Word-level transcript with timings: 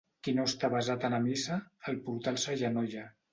Qui 0.27 0.31
no 0.37 0.45
està 0.51 0.69
avesat 0.71 1.05
a 1.05 1.07
anar 1.09 1.19
a 1.23 1.25
missa, 1.25 1.59
al 1.93 2.01
portal 2.09 2.41
s'agenolla. 2.47 3.07